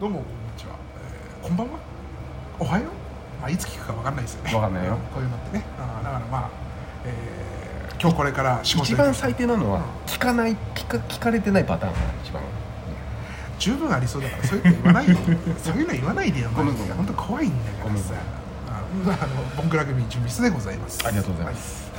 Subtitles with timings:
[0.00, 1.78] どうもこんにちは、えーこんばんは？
[2.60, 2.86] おはよう、
[3.40, 4.54] まあ、いつ聞くかわかんないですよね。
[4.54, 4.96] わかんないよ。
[5.14, 5.64] こういうのってね。
[5.78, 6.48] あーだからまあ、
[7.04, 9.84] えー今日これから仕事一番最低なのはうん。
[10.06, 12.42] 聞かない聞か聞かれてないパターンが一番。
[13.58, 15.14] 十分ありそうだからそういうの言わないで。
[15.60, 16.94] そういうの言わないでよごめんごめん。
[16.94, 18.14] 本当怖いんだからさ。
[18.68, 18.82] あ
[19.24, 21.90] あのボンクラ組準備室でございますありがとうございます、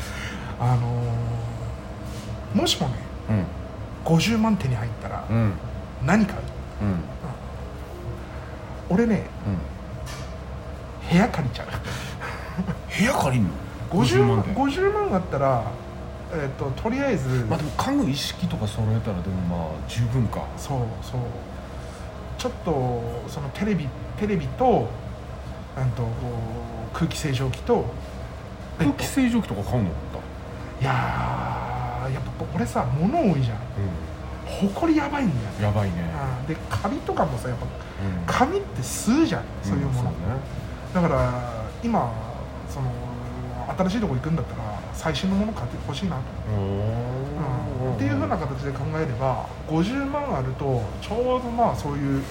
[0.60, 0.70] はい。
[0.72, 2.96] あのーもしもね
[4.06, 5.54] 50万手に入ったらうんうん。
[6.06, 6.40] 何買う？
[6.82, 7.04] うん
[8.90, 9.28] 俺ね
[11.12, 11.68] 部屋借りちゃう。
[12.98, 13.50] 部屋借りんの
[13.92, 14.50] ？50万で。
[14.50, 15.64] 50万あったら、
[16.34, 20.46] えっととりあえず、まあでも家具一式とか揃えたらでもまあ十分か。
[20.58, 21.22] そうそう。
[22.38, 24.88] ちょっとそのテレビテレビと
[25.76, 26.10] なんとこ
[26.94, 27.86] う空気清浄機と
[28.78, 29.90] 空気清浄機とか買うの？
[30.82, 33.58] いやーやっぱ俺さ物多いじゃん。
[33.58, 34.09] うほ
[34.74, 35.52] こりやばいんだよ。
[35.52, 35.96] ねんやばいね。
[36.48, 37.62] でカビとかもさやっう
[38.22, 38.26] ん。
[38.26, 40.14] ぱ紙って吸うじゃんそういうもの、ん
[40.94, 41.32] だから
[41.84, 42.12] 今
[42.70, 42.92] その
[43.78, 46.22] 新しいとこ行くんだったら最新のもの買ってほしいなと。
[46.48, 46.64] そうね
[47.86, 47.96] うん。
[47.96, 52.24] っていうふうな形で考えれば50万あるとちょうどまあそういう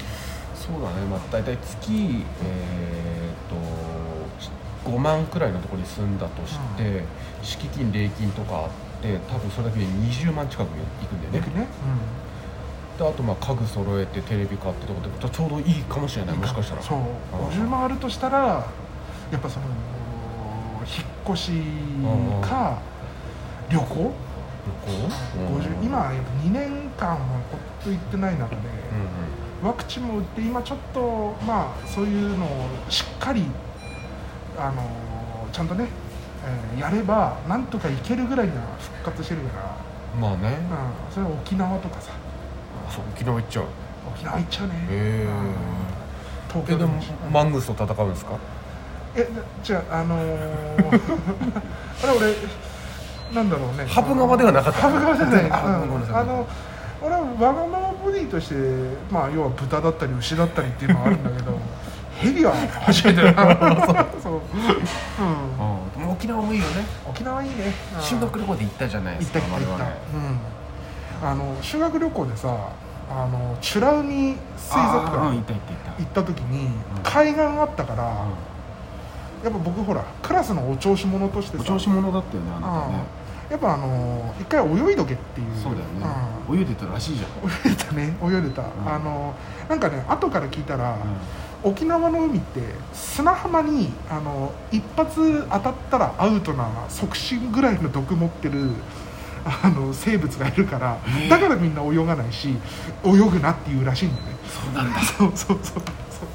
[0.55, 1.05] そうだね。
[1.09, 7.03] まあ大体月えー、と5万くらいのところに住んだとして、
[7.41, 11.61] 敷金礼金とかあって多分それだけで20万近くいくんだよね。
[11.61, 11.67] ね、
[12.97, 16.45] であとまあ家具揃えてテレビ買ってとかでちょうどいいかもしれないも。
[16.45, 16.81] しかしたら。
[16.81, 16.99] そう。
[16.99, 17.49] あー。
[17.51, 18.65] 50万あるとしたら
[19.31, 19.67] やっぱその
[20.85, 21.51] 引っ越し
[22.41, 22.81] か
[23.69, 23.85] 旅行？
[23.85, 25.09] 旅行
[25.59, 27.17] ？50今やっぱ2年間は
[27.51, 28.61] ほっと行ってない中で、
[29.63, 32.49] うワクチンも打って今ちょっとまあそういうのを
[32.89, 33.45] しっかり
[34.57, 34.83] あの
[35.51, 35.87] ちゃんとね、
[36.75, 39.75] えーやればなんとかいけるぐらいには復活してるから、
[40.19, 40.57] まあね。
[41.09, 42.11] うん、それは沖縄とかさ。
[42.89, 43.65] そう沖縄行っちゃう。
[44.15, 45.29] 沖縄行っちゃうね、へー。
[45.29, 46.63] うん。
[46.65, 47.29] 東えでも京でも。
[47.31, 48.31] マングスと戦うんですか？
[49.15, 49.27] え
[49.67, 50.87] 違うあのー、
[52.03, 53.85] あれ俺なんだろうね。
[53.85, 54.79] ハブ側ではなかった。
[54.81, 56.15] ハブ側じゃない、あうん。
[56.15, 56.47] あの
[57.01, 58.55] 俺はわがままボディとして
[59.11, 61.57] まあ要は豚だったり牛だったりっていうのはあるんだけど
[62.19, 62.53] ヘビは
[62.85, 63.85] 初めてだな。
[64.21, 64.41] そう、
[65.99, 66.11] うん、うん。
[66.11, 66.85] 沖縄もいいよね。
[67.09, 67.73] 沖縄いいね。
[67.95, 68.01] うん。
[68.01, 69.85] 修学旅行で行ったじゃないで行ったすか行った行った、
[71.23, 72.55] うん、あの修学旅行でさ
[73.09, 76.71] あの美ら海水族館行った時にん。
[77.03, 81.63] 海岸あったから、たやっぱ僕ほらクラスのお調子者としてさ。
[81.63, 83.19] お調子者だったよねあなたね。
[83.49, 85.47] やっぱあの一回泳いどけっていう。
[85.55, 86.05] そうだよね。
[86.51, 87.29] 泳いでたらしいじゃん。
[87.67, 88.15] 泳いでたね。
[88.21, 88.65] 泳いでた、ん。
[88.85, 89.33] あの
[89.67, 90.95] なんかね後から聞いたら、
[91.63, 92.61] 沖縄の海って
[92.93, 98.71] 砂浜にあの一発当たったらアウトな即死ぐらいの毒持ってる
[99.45, 101.27] あの生物がいるから、え。
[101.27, 102.55] ーだからみんな泳がないし
[103.03, 104.35] 泳ぐなっていうらしいんだよね。
[104.47, 104.99] そうなんだ。
[105.01, 105.83] そうそうそう。
[106.09, 106.29] そう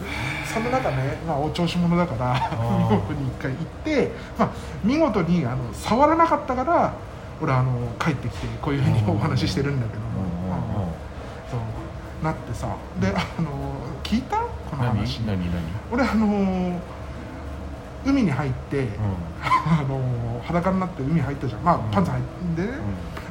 [0.55, 2.79] その中ね、まあ、お調子者だからー。
[2.79, 4.51] 見事に一回行って、まあ、
[4.83, 6.95] 見事にあの触らなかったから
[7.41, 10.06] 俺あの帰ってきてこういうふうにお話ししてるんだけども、
[12.25, 13.49] なってさであの
[14.03, 14.39] 聞いた？
[14.39, 15.21] この何話。
[15.21, 15.39] 何？
[15.39, 15.62] 何？
[15.93, 16.81] 俺あの
[18.05, 18.89] 海に入って、
[19.41, 21.61] あの裸になって海入ったじゃん。
[21.62, 21.83] まあうん。
[21.91, 22.69] パンツ履いてね、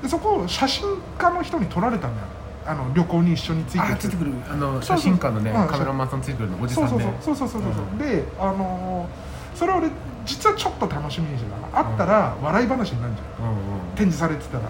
[0.02, 0.86] でそこを写真
[1.18, 2.28] 家の人に撮られたんだよ。
[2.66, 4.31] あの旅行に一緒についてあついてくる。
[4.50, 5.68] あのそうそう写真館のねうん。
[5.68, 9.88] カメラマンさんついてくるのおじそうそうさんでそうそうそうそうそう、うんであのーそれ俺
[10.25, 14.64] 実はちょっと楽しみにしてたのあったら笑い話になるじゃんうんうん展示されてたら、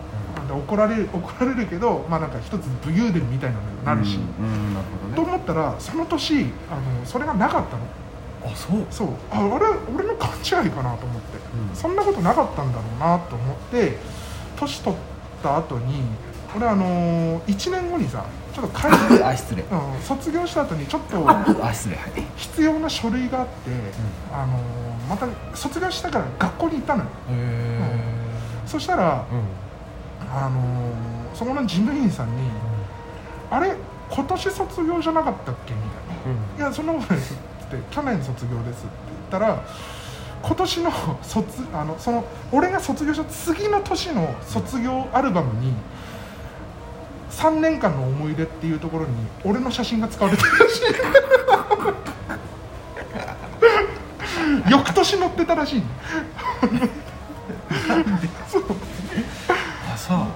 [0.56, 5.34] で怒られる怒られるけどまあなんか一つ武勇伝みたいなのになるし、うんうんなるとほどね。
[5.36, 7.84] 思ったらその年あのそれがなかったの。
[8.52, 8.86] あそう。
[8.90, 9.08] そう。
[9.31, 9.66] ああれ
[9.96, 11.38] 俺の勘違いかなと思って、
[11.69, 11.75] うん。
[11.75, 13.97] そんなことなかったんだろうなと思って
[14.59, 15.00] 年取っ
[15.41, 16.02] た後に
[16.56, 19.64] 俺あのー、1年後にさちょっと会社あ失礼。
[19.64, 19.66] う
[19.97, 21.96] ん、卒業した後にちょっとあ失礼。
[21.96, 23.52] はい必要な書類があって、
[24.31, 24.59] あのー
[25.09, 27.09] また卒業したから学校に行ったのよ。
[27.30, 27.90] へ
[28.66, 29.62] そしたら、えうん
[30.33, 32.33] あのーそこの事務員さんに
[33.49, 33.75] 「あれ
[34.11, 35.85] 今年卒業じゃなかったっけ?」みた
[36.29, 38.91] いな「いやそんなことないです」って「去年卒業です」って
[39.31, 39.63] 言ったら
[40.43, 40.91] 今年の
[41.23, 45.73] 卒あのその俺が卒業した次の年の卒業アルバムに
[47.31, 49.11] 3年間の思い出っていうところに
[49.43, 50.81] 俺の写真が使われてるらしい。
[54.69, 55.79] 翌年載ってたらしい。
[55.81, 55.85] の
[58.47, 58.63] そう
[60.09, 60.28] あ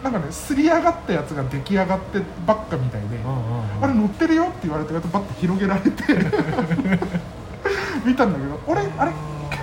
[0.00, 3.06] そうなんかねすり上がったやつが出来上がってばっかみたいで、
[3.80, 5.90] あれ乗ってるよって言われてバッて広げられて
[8.04, 9.12] 見たんだけど俺あれ？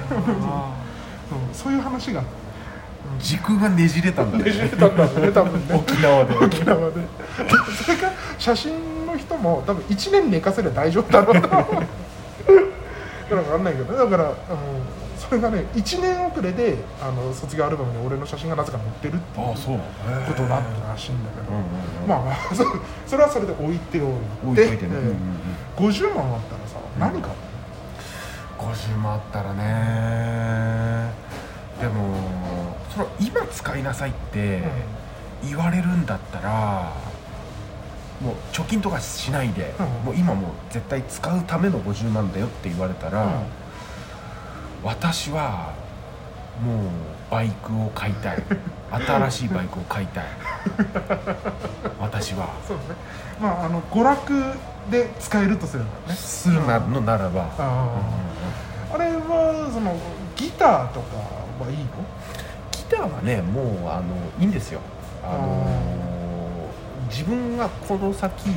[0.10, 2.24] そうそういう話が。
[3.19, 4.45] 時空がねじれたんだね。
[4.45, 5.75] ねじれたんだね多分ね。
[5.75, 6.36] 沖縄で。
[6.36, 6.96] 沖縄で。
[7.84, 11.66] それから写真のの人も多分1年寝かせれば大丈夫だろうとだ か
[13.30, 14.34] ら分かんないけどだからあの
[15.30, 19.54] それがね1年遅れであの卒業アルバムに俺の写真がなぜか載ってるっていうこ
[20.36, 21.52] とだったらしいんだけど、
[22.08, 22.66] まあまあ そ
[23.08, 24.66] それはそれで置いておいて。
[24.66, 25.44] 置いてね、えーうんうんうん
[25.75, 27.00] 50万あったらさ、うん。
[27.00, 27.30] 何か
[28.60, 31.12] 50万あったらね。
[31.81, 32.16] でも
[32.94, 34.62] その今使いなさいって
[35.44, 36.94] 言われるんだったら
[38.22, 39.86] もう貯金とかしないで、うん。
[40.06, 43.42] もう今もう絶対使うための50万だよって言われたら、
[44.83, 45.74] 私は
[46.63, 46.88] もう
[47.31, 48.44] バイクを買いたい。
[48.91, 50.25] 新しいバイクを買いたい。
[52.00, 52.50] 私は。
[52.68, 52.95] そうですね。
[53.41, 54.33] まああの娯楽
[54.91, 56.15] で使えるとすればね。
[56.15, 58.95] するなのならば、あー。
[58.95, 59.95] あれはその
[60.35, 61.18] ギターとか
[61.63, 61.83] はいいの？
[62.71, 64.03] ギターはねもうあの
[64.39, 64.79] いいんですよ。
[65.24, 65.65] あの
[67.13, 68.50] 自分がこの先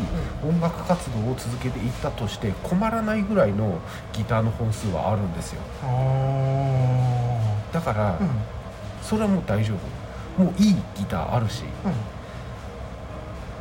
[0.42, 3.78] 音楽活動を続けていったとして困らないぐらいの
[4.14, 5.60] ギターの本数はあるんですよ。
[5.82, 8.28] あだから、あうん
[9.02, 9.74] それはもう大丈
[10.36, 10.42] 夫。
[10.42, 11.88] もういいギターあるし、う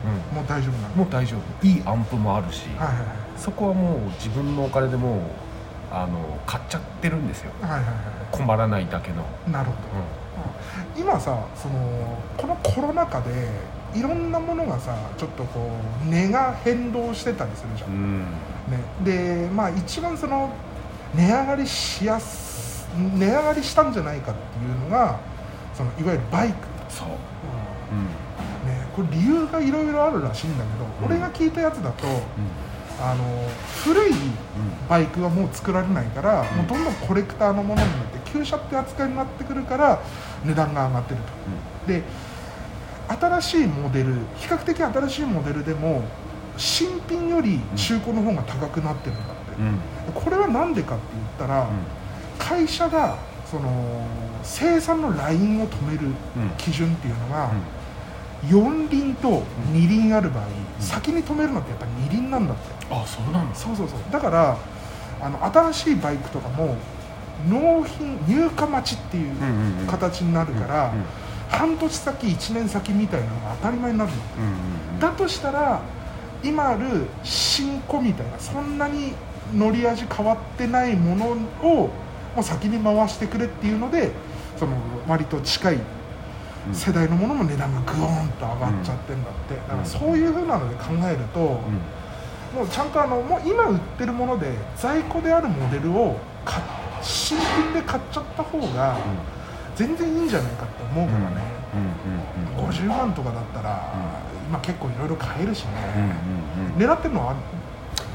[0.08, 0.36] うん。
[0.36, 0.96] もう大丈夫なの。
[0.96, 1.68] もう大丈夫。
[1.68, 2.98] いいアンプもあるし、はいはい。
[3.38, 5.20] そこはもう自分のお金でもう
[5.92, 7.52] あの買っちゃってるんですよ。
[7.62, 7.88] はいはいはい。
[7.88, 7.94] は
[8.32, 9.78] 困らないだけの、いなるほど。
[10.98, 13.50] 今さそのこのコロナ禍で
[13.94, 15.70] いろんなものがさちょっとこ
[16.06, 18.20] う値が変動してたりするじゃん、うん。
[18.20, 18.28] ね、
[19.04, 20.52] でまあ一番その
[21.14, 25.20] 値上がりしやす値上がりしたんじゃないかっていうのが
[25.74, 26.56] そのいわゆるバイク、
[26.90, 27.14] そう、ね、
[28.98, 29.06] うん。
[29.06, 31.14] これ理由がいろいろあるらしいんだけど、うん。
[31.14, 32.14] 俺が聞いたやつだとうん
[33.00, 33.24] あの
[33.84, 34.14] 古い
[34.90, 40.02] バイクはもう作られないから、んもうどんどんコレクターのものになって旧車って扱いになってくるから
[40.44, 41.18] 値段が上がってる
[41.86, 41.92] と。
[41.92, 42.04] で
[43.08, 46.04] 新しいモデル比較的新しいモデルでも
[46.58, 51.68] 新品より中古の方が高くなってるんだって、これは何でかって言ったら、
[52.40, 54.08] 会社がその
[54.42, 56.50] 生産のラインを止めるうん。
[56.58, 57.52] 基準っていうのが、
[58.48, 60.44] 4輪と2輪ある場合、
[60.80, 62.62] 先に止めるのってやっぱ2輪なんだって。
[62.92, 64.00] あそうなんですそうそうそう。
[64.12, 64.58] だから
[65.22, 66.76] あの新しいバイクとかも
[67.50, 69.34] 納品入荷待ちっていう
[69.88, 70.94] 形になるから、
[71.50, 74.18] 半年先1年先みたいなのが当たり前になるの。
[75.00, 75.82] だとしたら
[76.44, 79.14] 今ある新古みたいなそんなに
[79.54, 81.26] 乗り味変わってないもの
[81.68, 81.90] を
[82.36, 84.12] もう先に回してくれっていうので
[84.58, 84.74] その
[85.08, 85.80] 割と近い
[86.74, 96.64] 世代のものも値段がグーンと上がっちゃってんだって、だからそういうふうなので考えると、もうちゃんとあのもう今売ってるもので在庫であるモデルを買っ
[97.02, 98.98] 新品で買っちゃった方が
[99.76, 101.36] 全然いいんじゃないかって思うからね、
[102.58, 103.94] 50万とかだったら、
[104.48, 105.72] 今結構いろいろ買えるしね、
[106.78, 107.40] 狙ってるのはある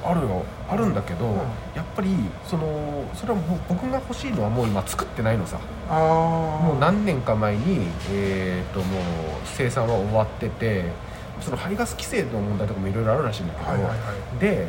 [0.05, 0.44] あるよ。
[0.69, 1.37] あるんだけど、うん。
[1.75, 2.08] やっぱり
[2.44, 5.58] そのそれはもう僕が欲しいのはもう今作ってないのさ。
[5.88, 9.02] もう何年か前に、えー、ともう
[9.44, 10.85] 生産は終わってて
[11.41, 13.97] その排ガス規制の問題とかもいろいろあるらしいんだけど、はいはいは
[14.37, 14.38] い。
[14.38, 14.69] で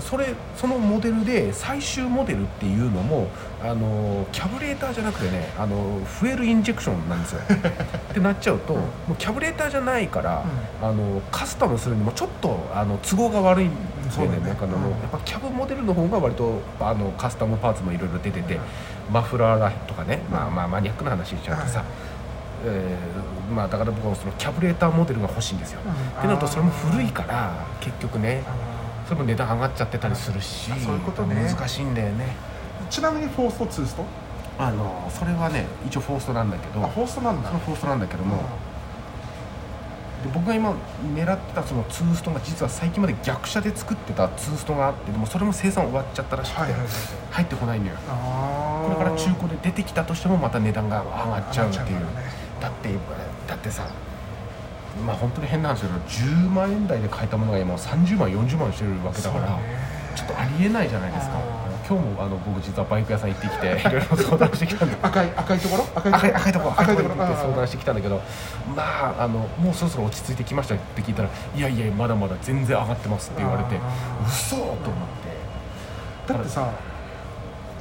[0.00, 3.28] それそのモデルで最終モデルっていうのも
[3.62, 7.40] あのキャブレーターじゃなくてねあのフエルインジェクションなんですよ。
[8.10, 10.44] ってなっちゃうと、うんもうキャブレーターじゃないから、
[10.82, 13.74] あのカスタムするにもちょっとあの都合が悪いんで
[14.10, 14.40] そうだね。
[14.40, 14.82] なんかあのうん。
[14.82, 18.60] やっぱキャブモデルの方が割とあのカスタムパーツもいろいろ出てて、
[19.12, 21.88] マフラーラとかね、まあまあマニアックな話しちゃうとさ、はい。
[22.64, 25.92] えーまあ、だから僕はそのキャブレーターモデルが欲しいんですよ、うん。
[25.92, 28.71] ってなるとそれも古いから結局ねあ
[29.12, 31.34] それも値段上がっちゃってたりするしあそういうことね。
[31.34, 32.34] 難しいんだよね。
[32.86, 34.06] ーちなみにフォーストツースト？
[34.58, 37.48] あのそれはね一応フォーストなんだけどあフォーストなんだ。
[37.48, 38.42] そのフォーストなんだけども、で
[40.32, 40.74] 僕が今
[41.14, 46.88] 狙ってたそのツーストが実は最近まで逆車で作ってたツーストがあってでもそれも生産終わっちゃったらしくて、はいはいはい
[47.32, 47.92] 入ってこないのよ。
[48.08, 52.00] あこれから中古で出てきたとしてもまた値段が上がっちゃうっていう。
[52.00, 52.06] ね。
[52.62, 52.88] だって
[53.46, 53.86] だってさ
[55.06, 59.58] まあ本当に変な話だけど10万円台で買えたものが今30万40万してるわけだから、
[60.14, 61.36] ちょっとありえないじゃないですか。
[61.38, 61.40] あ
[61.88, 65.86] 今日もあの僕実はバイク屋さん行ってきて いろいろ相談してきたんで赤い赤いところ？
[65.96, 67.14] 赤赤い赤いところ赤いところ。
[67.24, 68.20] って相談してきたんだけど
[68.76, 68.82] ま
[69.18, 73.76] ああのもうそろそろ落ち着いてきましたって聞いたらいやいやまだまだ全然上がってますって言われて
[74.26, 76.32] 嘘と思って。
[76.32, 76.68] だってさ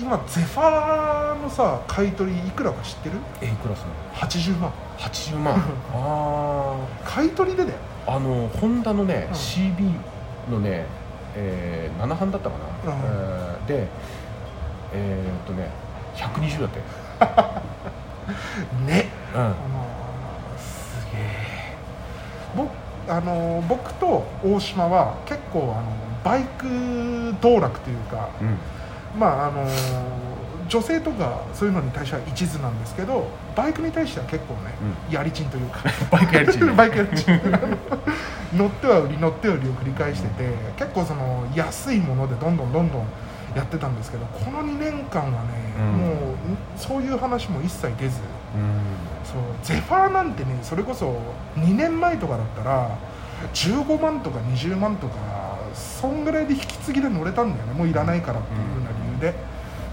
[0.02, 3.18] 今ゼファーのさ買い取りいくらか知ってる？
[3.40, 4.74] えいくらする80万。
[4.98, 5.56] 80万。
[5.94, 7.78] あ買い取りでだよ
[8.08, 9.36] ああのホンダのね、うん。
[9.36, 9.94] CB
[10.50, 10.86] のね、
[11.36, 12.56] えー、7班だったか
[12.86, 13.00] な、うん。
[13.04, 13.88] えーで
[14.94, 15.70] えー、っとね
[16.16, 16.80] 120だって。
[18.92, 19.08] ね。
[19.36, 19.42] うん。
[19.42, 19.56] あの
[20.58, 21.76] すげえ
[22.56, 22.72] 僕
[23.08, 25.92] あの僕と大島は結構あの
[26.24, 28.58] バイク道楽というかうん
[29.18, 29.68] まああの
[30.72, 34.72] 女性とかそういうのに対しては一途なんですけどバイクに対しては結構ね、
[35.12, 35.82] やりちんというか。
[36.10, 37.42] バイクやりちんね バイクやりちん。
[38.58, 43.02] 乗っては売り乗っては売りを繰り返してて結構その安いものでどんどんどんどん
[43.56, 45.38] やってたんですけどこの2年間はね、
[45.78, 45.86] うん。
[45.98, 46.16] もう
[46.78, 48.20] そういう話も一切出ず。
[48.56, 49.02] うん。
[49.26, 51.18] そうゼファーなんてねそれこそ
[51.58, 52.90] 2年前とかだったら
[53.54, 55.16] 15万とか20万とか
[55.74, 57.74] そんぐらいで引き継ぎで乗れたんだよね。
[57.74, 58.81] もういらないからっていう
[59.22, 59.34] で、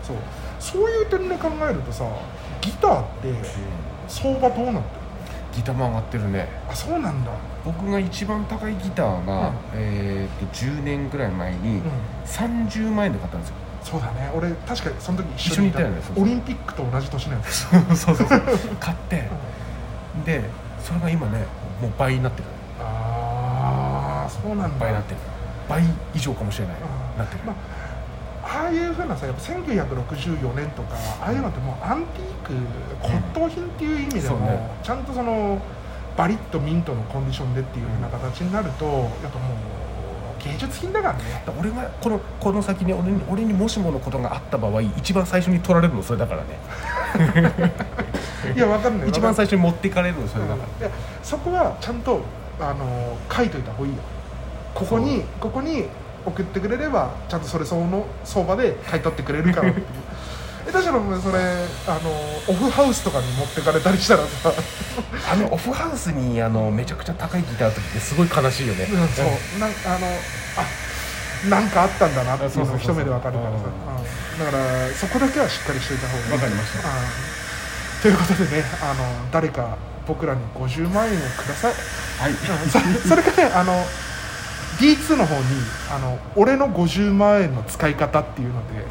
[0.03, 0.17] そう
[0.59, 2.05] そういう点で考えるとさ
[2.61, 3.35] ギターって
[4.09, 4.99] 相場どうなってる
[5.55, 6.49] ギターも上がってるね。
[6.69, 7.33] あそうなんだ、
[7.65, 9.55] 僕が一番高いギターが、うん。
[9.75, 11.83] えー、と10年ぐらい前にうん、
[12.25, 13.57] 30万円で買ったんですよ。
[13.83, 14.31] そうだね。
[14.35, 16.25] 俺確かにその時一緒ににいたよねそうそう。
[16.25, 18.41] オリンピックと同じ年のやつそうそうそう
[18.79, 19.29] 買って。
[20.25, 20.45] で
[20.83, 21.45] それが今ね
[21.81, 22.45] もう倍になってる。
[22.81, 24.79] ああそうなんだ。
[24.79, 25.21] 倍になってる。
[25.69, 25.83] 倍
[26.15, 26.77] 以上かもしれない。
[26.77, 27.19] うん。
[27.19, 27.57] なってる、まあ
[28.69, 32.53] あいうふうなさやっぱ1964年とかああいうのってもうアンティーク
[33.01, 34.71] 骨董品っていう意味でも、ね。
[34.83, 35.61] ちゃんとその
[36.17, 41.21] バリッとミントのコンディションでっていうふうな形になるとやっぱもう芸術品だからね。
[41.59, 46.59] 俺がこのこの先に俺に俺にもしものことがあった場合一番最初に取られるのそれだからね。
[48.55, 49.09] いやわかんない。
[49.09, 50.91] 一番最最初に持っていかれるのそれだから、い。
[50.91, 52.21] やそこはちゃんと
[52.61, 54.03] あの書いといた方がいいよ。
[54.75, 55.87] ここにここに
[56.29, 59.71] 送ってくれればちゃんとそれ相応の相場で買い取ってくれるから。
[59.71, 59.87] っていう
[60.69, 61.39] えだからもうそれ
[61.87, 62.11] あの
[62.47, 64.53] オフハウスとかに持ってかれたりしたらさ。
[65.33, 69.27] あのオフハウスにあのめちゃくちゃ高いギターの時ってすごい悲しいよね、うんそう。
[69.59, 70.07] なんあの
[70.57, 73.65] あなんかあったんだなっていうのを一目でわかるからさ。
[73.65, 74.45] うん。
[74.45, 76.33] だからそこだけはしっかりしておいた方がいい。
[76.33, 76.89] わかりました。
[76.89, 76.95] うん。
[78.03, 81.73] ということでねあの誰か僕らに50万円をください。
[81.73, 82.33] はい。
[82.69, 83.73] そそれからねあの
[84.79, 85.43] D2 の方に
[85.91, 88.87] あの俺の50万円の使い方っていうので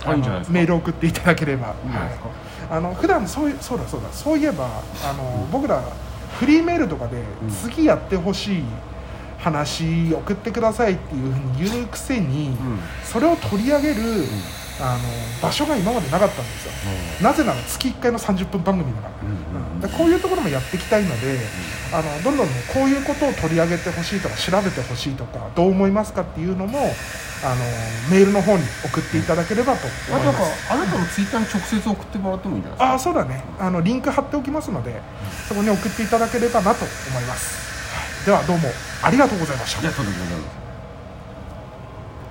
[0.50, 1.76] メールを送っていただければ。
[1.86, 2.30] いいですか、
[2.70, 4.12] あの普段そういうそうだそうだ。
[4.12, 4.68] そういえば
[5.04, 5.82] あの、僕ら
[6.38, 7.50] フリーメールとかで、うん。
[7.50, 8.64] 次やってほしい
[9.40, 12.80] 話送ってくださいっていうふうに言うくせに、うん。
[13.04, 13.96] それを取り上げる、
[14.80, 15.10] あの
[15.42, 16.72] 場所が今までなかったんですよ。
[17.22, 19.14] なぜなら月1回の30分番組だから。
[19.22, 21.38] うんうんでこういうところもやっていきたいので、
[21.94, 27.56] あのどんどんねこういうことを取り上げてほしいとか調べてほしいとかどう思いますかっていうのもあの
[28.10, 30.74] メールの方に送っていただければと思います。
[30.74, 32.94] あなたのツイッターに直接送ってもらってもいいんじゃないですか？
[32.96, 33.44] あそうだね。
[33.60, 35.00] あのリンク貼っておきますので
[35.48, 38.26] そこに送っていただければなと思います、はい。
[38.26, 38.70] ではどうも
[39.04, 39.82] ありがとうございました。
[39.82, 40.67] いやそうでございます